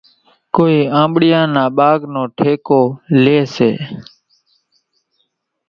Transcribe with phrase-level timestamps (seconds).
[0.53, 2.81] ڪونئين آنٻڙِيان نا ٻاگھ نو ٺيڪو
[3.23, 3.71] ليئيَ سي۔